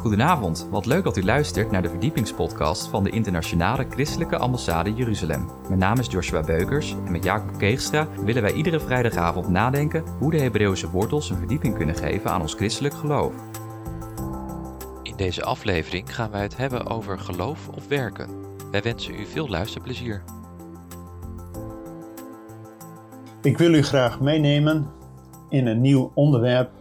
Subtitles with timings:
[0.00, 5.50] Goedenavond, wat leuk dat u luistert naar de verdiepingspodcast van de Internationale Christelijke Ambassade Jeruzalem.
[5.68, 10.30] Mijn naam is Joshua Beukers en met Jacob Keegstra willen wij iedere vrijdagavond nadenken hoe
[10.30, 13.34] de Hebreeuwse wortels een verdieping kunnen geven aan ons christelijk geloof.
[15.02, 18.28] In deze aflevering gaan wij het hebben over geloof of werken.
[18.70, 20.22] Wij wensen u veel luisterplezier.
[23.42, 24.90] Ik wil u graag meenemen
[25.48, 26.79] in een nieuw onderwerp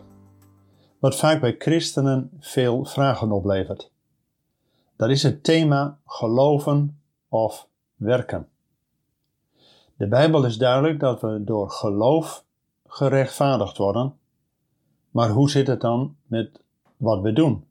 [1.00, 3.92] wat vaak bij christenen veel vragen oplevert.
[4.96, 8.48] Dat is het thema geloven of werken.
[9.96, 12.44] De Bijbel is duidelijk dat we door geloof
[12.88, 14.18] gerechtvaardigd worden,
[15.12, 16.62] maar hoe zit het dan met
[16.98, 17.66] wat we doen,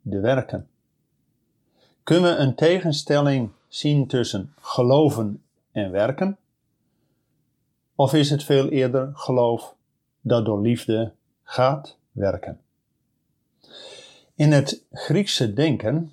[0.00, 0.68] de werken?
[2.02, 6.38] Kunnen we een tegenstelling zien tussen geloven en werken?
[7.94, 9.74] Of is het veel eerder geloof
[10.20, 12.63] dat door liefde gaat werken?
[14.34, 16.12] In het Griekse denken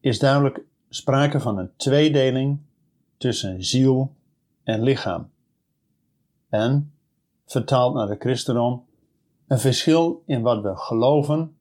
[0.00, 2.58] is duidelijk sprake van een tweedeling
[3.16, 4.14] tussen ziel
[4.62, 5.30] en lichaam.
[6.48, 6.92] En,
[7.46, 8.84] vertaald naar de christendom,
[9.46, 11.56] een verschil in wat we geloven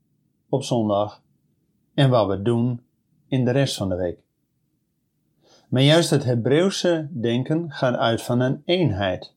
[0.50, 1.22] op zondag
[1.94, 2.82] en wat we doen
[3.28, 4.20] in de rest van de week.
[5.70, 9.34] Maar juist het Hebreeuwse denken gaat uit van een eenheid.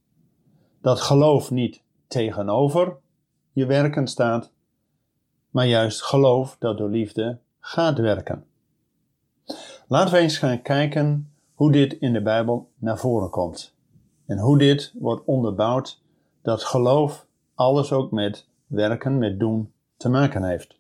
[0.80, 2.96] Dat geloof niet tegenover
[3.52, 4.52] je werken staat,
[5.50, 8.46] maar juist geloof dat door liefde gaat werken.
[9.88, 13.74] Laten we eens gaan kijken hoe dit in de Bijbel naar voren komt
[14.26, 16.02] en hoe dit wordt onderbouwd
[16.42, 20.76] dat geloof alles ook met werken, met doen te maken heeft.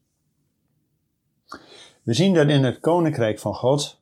[2.02, 4.00] We zien dat in het Koninkrijk van God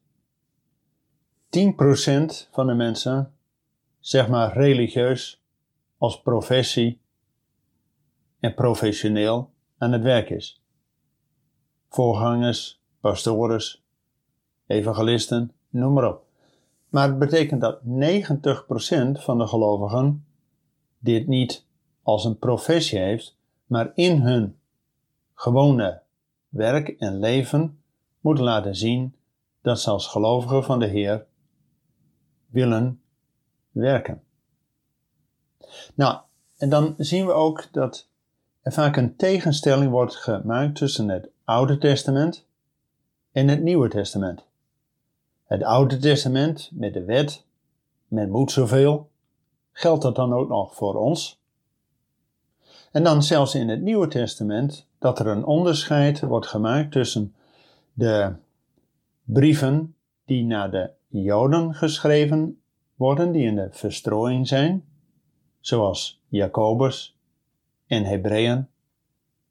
[1.48, 3.34] 10% van de mensen,
[4.01, 5.42] zeg maar religieus,
[5.98, 7.01] als professie
[8.41, 10.63] en professioneel aan het werk is.
[11.89, 13.85] Voorgangers, pastores,
[14.67, 16.25] evangelisten, noem maar op.
[16.89, 17.87] Maar het betekent dat 90%
[19.13, 20.27] van de gelovigen
[20.98, 21.67] dit niet
[22.03, 23.36] als een professie heeft,
[23.67, 24.59] maar in hun
[25.35, 26.03] gewone
[26.48, 27.81] werk en leven
[28.20, 29.15] moeten laten zien
[29.61, 31.27] dat ze als gelovigen van de Heer
[32.47, 33.01] willen
[33.70, 34.23] werken.
[35.95, 36.20] Nou,
[36.57, 38.09] en dan zien we ook dat
[38.67, 42.47] er vaak een tegenstelling wordt gemaakt tussen het Oude Testament
[43.33, 44.45] en het Nieuwe Testament.
[45.45, 47.45] Het Oude Testament met de wet,
[48.09, 49.11] men moet zoveel,
[49.73, 51.41] geldt dat dan ook nog voor ons?
[52.93, 57.35] En dan zelfs in het Nieuwe Testament dat er een onderscheid wordt gemaakt tussen
[57.93, 58.33] de
[59.25, 59.95] brieven
[60.25, 62.61] die naar de Joden geschreven
[62.95, 64.85] worden, die in de verstrooiing zijn,
[65.61, 67.16] zoals Jacobus
[67.86, 68.69] en Hebreeën,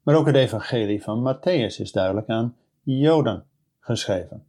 [0.02, 3.44] maar ook het evangelie van Matthäus is duidelijk aan Joden
[3.80, 4.46] geschreven.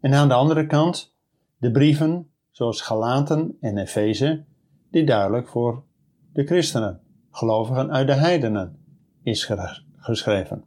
[0.00, 1.14] En aan de andere kant
[1.58, 4.44] de brieven zoals Galaten en Efeze,
[4.90, 5.82] die duidelijk voor
[6.32, 7.00] de christenen,
[7.30, 8.78] gelovigen uit de heidenen,
[9.22, 9.50] is
[9.96, 10.64] geschreven.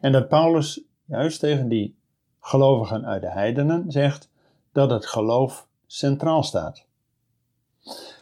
[0.00, 1.98] En dat Paulus juist tegen die
[2.40, 4.30] gelovigen uit de heidenen zegt
[4.72, 6.86] dat het geloof centraal staat.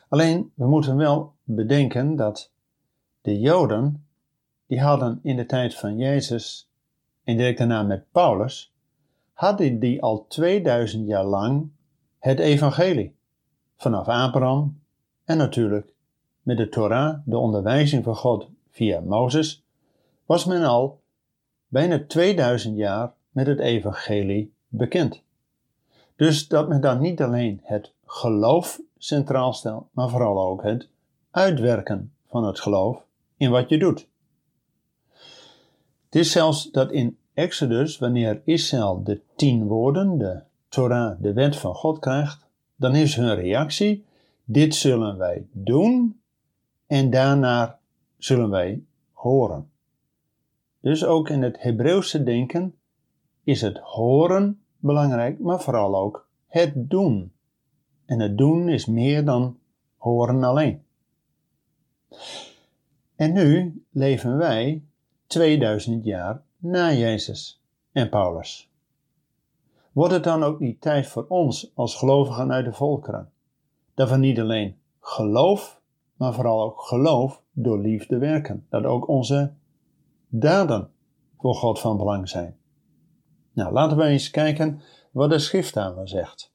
[0.08, 2.53] Alleen, we moeten wel bedenken dat
[3.26, 4.06] de Joden,
[4.66, 6.69] die hadden in de tijd van Jezus
[7.25, 8.72] en direct daarna met Paulus,
[9.32, 11.70] hadden die al 2000 jaar lang
[12.19, 13.15] het evangelie.
[13.76, 14.81] Vanaf Abraham
[15.25, 15.92] en natuurlijk
[16.42, 19.65] met de Torah, de onderwijzing van God via Mozes,
[20.26, 21.00] was men al
[21.69, 25.22] bijna 2000 jaar met het evangelie bekend.
[26.16, 30.88] Dus dat men dan niet alleen het geloof centraal stelt, maar vooral ook het
[31.31, 33.05] uitwerken van het geloof
[33.36, 34.08] in wat je doet.
[36.04, 41.56] Het is zelfs dat in Exodus, wanneer Israël de tien woorden, de Torah, de wet
[41.56, 44.04] van God krijgt, dan is hun reactie:
[44.44, 46.20] dit zullen wij doen
[46.86, 47.78] en daarna
[48.19, 48.82] zullen wij
[49.12, 49.70] horen.
[50.80, 52.74] Dus ook in het Hebreeuwse denken
[53.44, 57.33] is het horen belangrijk, maar vooral ook het doen.
[58.04, 59.59] En het doen is meer dan
[59.97, 60.84] horen alleen.
[63.16, 64.84] En nu leven wij
[65.27, 68.71] 2000 jaar na Jezus en Paulus.
[69.92, 73.30] Wordt het dan ook niet tijd voor ons als gelovigen uit de volkeren
[73.95, 75.80] dat we niet alleen geloof,
[76.16, 78.66] maar vooral ook geloof door liefde werken?
[78.68, 79.53] Dat ook onze
[80.28, 80.91] daden
[81.39, 82.57] voor God van belang zijn.
[83.53, 84.80] Nou, laten we eens kijken
[85.10, 86.53] wat de schrift daarvan zegt.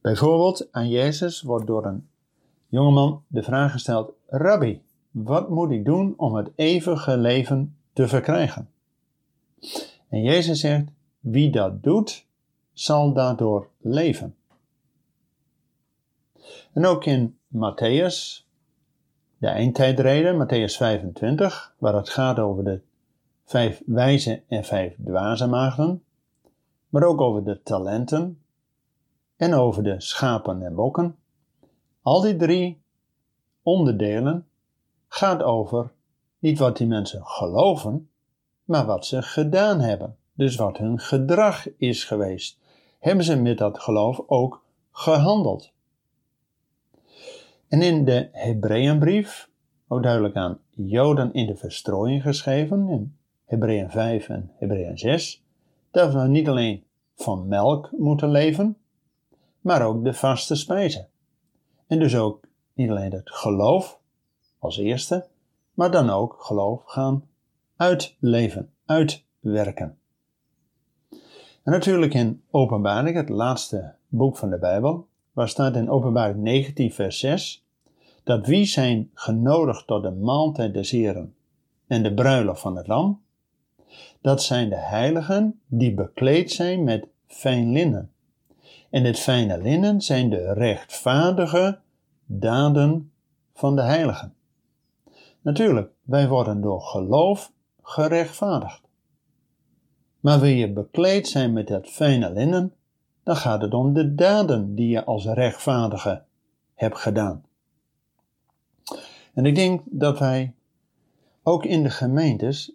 [0.00, 2.08] Bijvoorbeeld aan Jezus wordt door een
[2.68, 8.70] jongeman de vraag gesteld: Rabbi, wat moet ik doen om het eeuwige leven te verkrijgen?
[10.08, 10.84] En Jezus zegt,
[11.20, 12.26] wie dat doet,
[12.72, 14.36] zal daardoor leven.
[16.72, 18.46] En ook in Matthäus,
[19.38, 22.80] de eindtijdreden, Matthäus 25, waar het gaat over de
[23.44, 26.02] vijf wijze en vijf dwaze maagden,
[26.88, 28.42] maar ook over de talenten
[29.36, 31.16] en over de schapen en bokken.
[32.02, 32.82] Al die drie
[33.62, 34.46] onderdelen
[35.12, 35.90] gaat over
[36.38, 38.10] niet wat die mensen geloven,
[38.64, 40.16] maar wat ze gedaan hebben.
[40.34, 42.58] Dus wat hun gedrag is geweest.
[42.98, 45.72] Hebben ze met dat geloof ook gehandeld?
[47.68, 49.48] En in de Hebreeënbrief,
[49.88, 55.42] ook duidelijk aan Joden in de verstrooiing geschreven, in Hebreeën 5 en Hebreeën 6,
[55.90, 58.76] dat we niet alleen van melk moeten leven,
[59.60, 61.08] maar ook de vaste spijzen.
[61.86, 62.40] En dus ook
[62.74, 64.00] niet alleen het geloof
[64.62, 65.26] als eerste,
[65.74, 67.24] maar dan ook geloof gaan
[67.76, 69.98] uitleven, uitwerken.
[71.62, 76.92] En natuurlijk in Openbaring, het laatste boek van de Bijbel, waar staat in Openbaring 19,
[76.92, 77.66] vers 6,
[78.24, 81.34] dat wie zijn genodigd tot de maaltijd des Heren
[81.86, 83.22] en de bruiloft van het lam,
[84.20, 88.10] dat zijn de heiligen die bekleed zijn met fijn linnen.
[88.90, 91.78] En het fijne linnen zijn de rechtvaardige
[92.26, 93.12] daden
[93.54, 94.34] van de heiligen.
[95.42, 97.52] Natuurlijk, wij worden door geloof
[97.82, 98.80] gerechtvaardigd.
[100.20, 102.74] Maar wil je bekleed zijn met dat fijne linnen,
[103.22, 106.22] dan gaat het om de daden die je als rechtvaardige
[106.74, 107.44] hebt gedaan.
[109.34, 110.54] En ik denk dat wij
[111.42, 112.72] ook in de gemeentes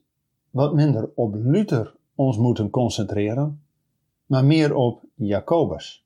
[0.50, 3.64] wat minder op Luther ons moeten concentreren,
[4.26, 6.06] maar meer op Jacobus.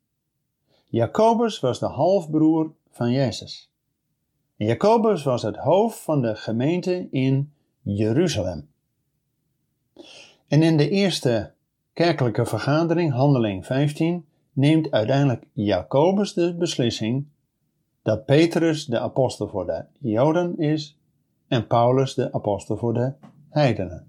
[0.88, 3.71] Jacobus was de halfbroer van Jezus.
[4.64, 8.70] Jacobus was het hoofd van de gemeente in Jeruzalem.
[10.48, 11.54] En in de eerste
[11.94, 17.26] kerkelijke vergadering, handeling 15, neemt uiteindelijk Jacobus de beslissing
[18.02, 20.98] dat Petrus de apostel voor de Joden is
[21.48, 23.14] en Paulus de apostel voor de
[23.50, 24.08] heidenen.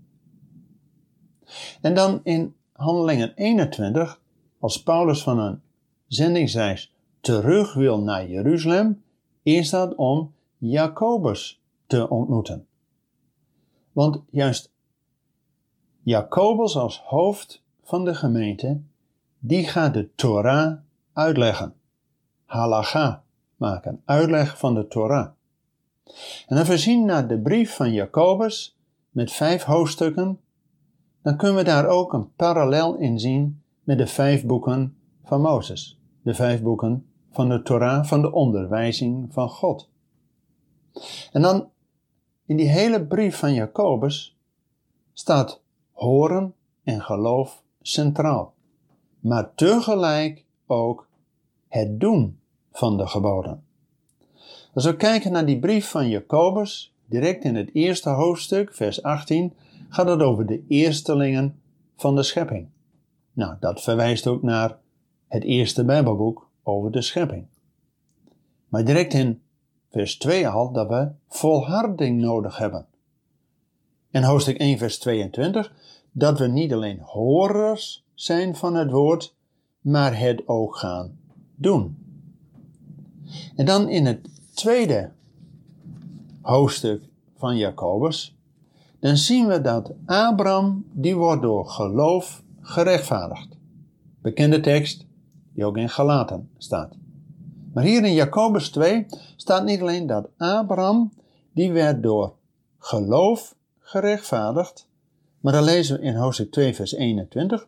[1.80, 4.20] En dan in handelingen 21,
[4.58, 5.60] als Paulus van een
[6.06, 9.02] zendingsreis terug wil naar Jeruzalem,
[9.42, 10.32] is dat om
[10.64, 12.66] Jacobus te ontmoeten.
[13.92, 14.72] Want juist
[16.02, 18.80] Jacobus als hoofd van de gemeente,
[19.38, 20.78] die gaat de Torah
[21.12, 21.74] uitleggen.
[22.44, 23.22] Halacha
[23.56, 25.28] maken, uitleg van de Torah.
[26.46, 28.78] En als we zien naar de brief van Jacobus
[29.10, 30.40] met vijf hoofdstukken,
[31.22, 36.00] dan kunnen we daar ook een parallel in zien met de vijf boeken van Mozes.
[36.22, 39.90] De vijf boeken van de Torah, van de onderwijzing van God.
[41.32, 41.70] En dan
[42.46, 44.36] in die hele brief van Jacobus
[45.12, 45.60] staat
[45.92, 46.54] horen
[46.84, 48.54] en geloof centraal.
[49.20, 51.08] Maar tegelijk ook
[51.68, 52.38] het doen
[52.72, 53.64] van de geboden.
[54.74, 59.52] Als we kijken naar die brief van Jacobus, direct in het eerste hoofdstuk, vers 18,
[59.88, 61.60] gaat het over de eerstelingen
[61.96, 62.68] van de schepping.
[63.32, 64.78] Nou, dat verwijst ook naar
[65.28, 67.46] het eerste Bijbelboek over de schepping.
[68.68, 69.41] Maar direct in
[69.92, 72.86] vers 2 al dat we volharding nodig hebben.
[74.10, 75.72] En hoofdstuk 1, vers 22,
[76.12, 79.34] dat we niet alleen horers zijn van het woord,
[79.80, 81.18] maar het ook gaan
[81.54, 81.96] doen.
[83.56, 85.10] En dan in het tweede
[86.40, 87.02] hoofdstuk
[87.36, 88.36] van Jacobus,
[89.00, 93.56] dan zien we dat Abraham, die wordt door geloof gerechtvaardigd.
[94.22, 95.06] Bekende tekst,
[95.54, 97.01] die ook in Galaten staat.
[97.72, 101.12] Maar hier in Jacobus 2 staat niet alleen dat Abraham,
[101.52, 102.34] die werd door
[102.78, 104.88] geloof gerechtvaardigd,
[105.40, 107.66] maar dan lezen we in hoofdstuk 2 vers 21,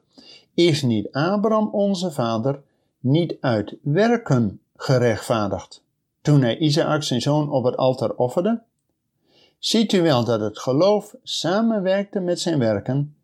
[0.55, 2.63] is niet Abraham onze vader
[3.01, 5.83] niet uit werken gerechtvaardigd,
[6.21, 8.63] toen hij Isaac zijn zoon op het altaar offerde?
[9.59, 13.17] Ziet u wel dat het geloof samenwerkte met zijn werken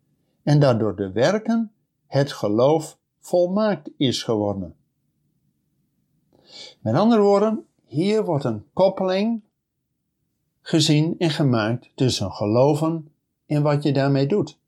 [0.42, 1.72] en dat door de werken
[2.06, 4.74] het geloof volmaakt is geworden.
[6.80, 9.42] Met andere woorden, hier wordt een koppeling
[10.60, 13.12] gezien en gemaakt tussen geloven
[13.46, 14.58] en wat je daarmee doet.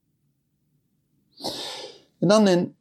[2.19, 2.75] En dan in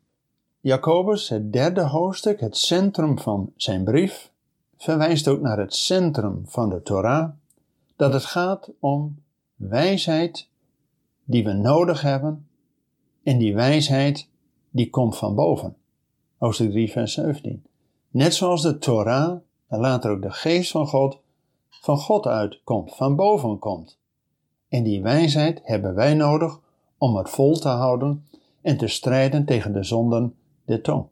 [0.60, 4.30] Jacobus, het derde hoofdstuk, het centrum van zijn brief,
[4.76, 7.30] verwijst ook naar het centrum van de Torah,
[7.96, 9.22] dat het gaat om
[9.54, 10.48] wijsheid
[11.24, 12.48] die we nodig hebben
[13.22, 14.28] en die wijsheid
[14.70, 15.76] die komt van boven.
[16.38, 17.64] Hoofdstuk 3, vers 17.
[18.12, 19.38] Net zoals de Torah
[19.68, 21.18] en later ook de geest van God
[21.68, 23.98] van God uitkomt, van boven komt.
[24.68, 26.58] En die wijsheid hebben wij nodig
[26.98, 28.26] om het vol te houden
[28.60, 31.06] en te strijden tegen de zonden der tong.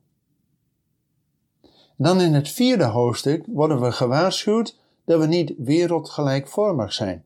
[1.97, 7.25] Dan in het vierde hoofdstuk worden we gewaarschuwd dat we niet wereldgelijkvormig zijn.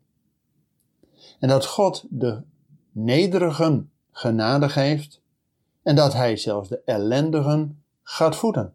[1.38, 2.42] En dat God de
[2.92, 5.20] nederigen genade geeft
[5.82, 8.74] en dat Hij zelfs de ellendigen gaat voeden.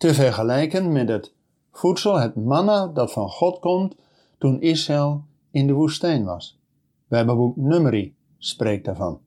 [0.00, 1.32] Te vergelijken met het
[1.72, 3.94] voedsel, het manna dat van God komt
[4.38, 6.58] toen Israël in de woestijn was.
[7.06, 9.20] We hebben boek Numeri spreekt daarvan.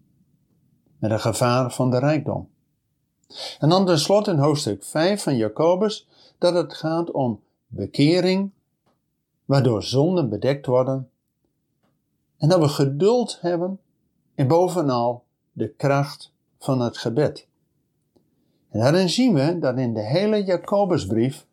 [0.98, 2.50] Met een gevaar van de rijkdom.
[3.60, 8.52] En dan tenslotte in hoofdstuk 5 van Jacobus dat het gaat om bekering,
[9.46, 11.10] waardoor zonden bedekt worden.
[12.38, 13.80] En dat we geduld hebben
[14.36, 17.48] en bovenal de kracht van het gebed.
[18.74, 21.46] En daarin zien we dat in de hele Jacobusbrief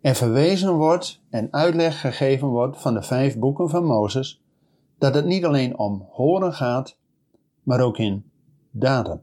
[0.00, 4.42] er verwezen wordt en uitleg gegeven wordt van de vijf boeken van Mozes,
[4.98, 6.96] dat het niet alleen om horen gaat,
[7.62, 8.24] maar ook in
[8.70, 9.22] daden.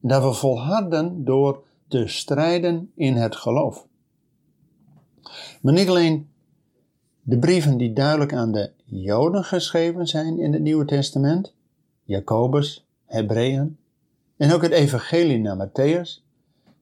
[0.00, 3.86] dat we volharden door te strijden in het geloof.
[5.60, 6.28] Maar niet alleen
[7.22, 11.54] de brieven die duidelijk aan de Joden geschreven zijn in het Nieuwe Testament,
[12.02, 13.78] Jacobus, Hebreeën,
[14.36, 16.25] en ook het Evangelie naar Matthäus,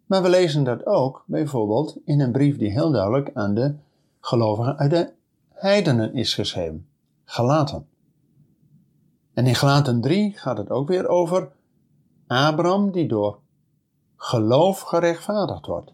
[0.06, 3.74] maar we lezen dat ook bijvoorbeeld in een brief die heel duidelijk aan de
[4.20, 5.12] gelovigen uit de
[5.48, 6.88] heidenen is geschreven,
[7.24, 7.86] Galaten.
[9.34, 11.52] En in Galaten 3 gaat het ook weer over
[12.26, 13.38] Abraham die door
[14.16, 15.92] geloof gerechtvaardigd wordt.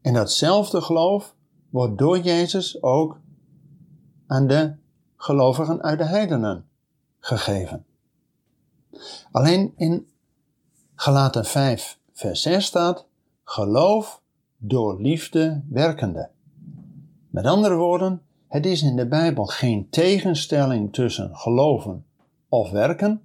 [0.00, 1.34] En datzelfde geloof
[1.70, 3.18] wordt door Jezus ook
[4.26, 4.74] aan de
[5.16, 6.68] gelovigen uit de heidenen
[7.18, 7.86] gegeven.
[9.30, 10.08] Alleen in
[10.94, 13.06] Galaten 5, vers 6 staat:
[13.44, 14.22] geloof
[14.56, 16.30] door liefde werkende.
[17.30, 22.04] Met andere woorden, het is in de Bijbel geen tegenstelling tussen geloven
[22.48, 23.22] of werken.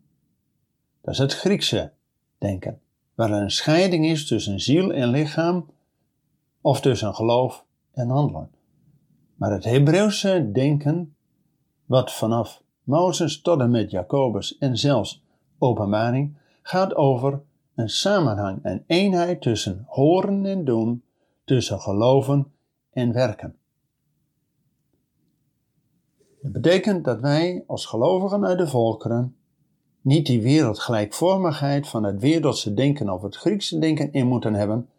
[1.02, 1.92] Dat is het Griekse
[2.38, 2.80] denken,
[3.16, 5.66] waar er een scheiding is tussen ziel en lichaam
[6.62, 8.52] of tussen geloof en handelen.
[9.36, 11.16] Maar het Hebreeuwse denken,
[11.86, 15.24] wat vanaf Mozes tot en met Jacobus en zelfs
[15.58, 17.42] openbaring gaat over
[17.80, 21.04] een samenhang, een eenheid tussen horen en doen,
[21.44, 22.52] tussen geloven
[22.92, 23.56] en werken.
[26.42, 29.36] Dat betekent dat wij als gelovigen uit de volkeren
[30.02, 34.90] niet die wereldgelijkvormigheid van het wereldse denken of het Griekse denken in moeten hebben,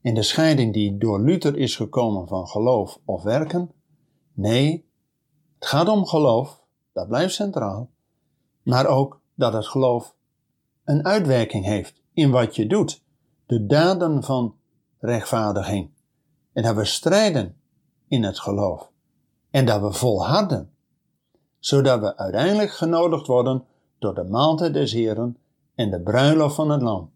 [0.00, 3.70] in de scheiding die door Luther is gekomen van geloof of werken.
[4.32, 4.88] Nee,
[5.58, 7.90] het gaat om geloof, dat blijft centraal,
[8.62, 10.14] maar ook dat het geloof
[10.84, 13.02] een uitwerking heeft in wat je doet,
[13.46, 14.54] de daden van
[14.98, 15.90] rechtvaardiging.
[16.52, 17.56] En dat we strijden
[18.08, 18.90] in het geloof.
[19.50, 20.70] En dat we volharden,
[21.58, 23.64] zodat we uiteindelijk genodigd worden
[23.98, 25.36] door de maaltijd des Heren
[25.74, 27.10] en de bruiloft van het lam,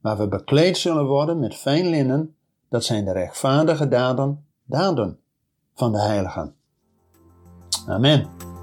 [0.00, 2.36] waar we bekleed zullen worden met fijn linnen,
[2.68, 5.18] dat zijn de rechtvaardige daden, daden
[5.74, 6.54] van de heiligen.
[7.86, 8.53] Amen.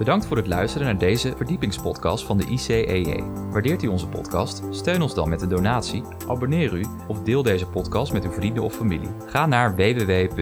[0.00, 3.24] Bedankt voor het luisteren naar deze verdiepingspodcast van de ICEJ.
[3.50, 4.62] Waardeert u onze podcast?
[4.70, 8.62] Steun ons dan met een donatie, abonneer u of deel deze podcast met uw vrienden
[8.62, 9.08] of familie.
[9.26, 10.38] Ga naar www.icej.nl.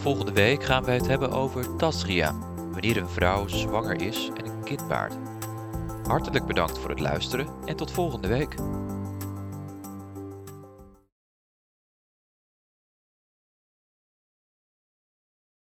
[0.00, 2.34] Volgende week gaan wij het hebben over Tasria,
[2.72, 5.14] wanneer een vrouw zwanger is en een kind baart.
[6.06, 8.54] Hartelijk bedankt voor het luisteren en tot volgende week.